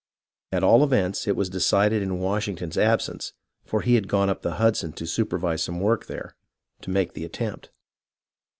[0.51, 3.33] At all events, it was decided in Washington's absence,—
[3.67, 6.35] for he had gone up the Hudson to supervise some work there,—
[6.81, 7.69] to make the attempt.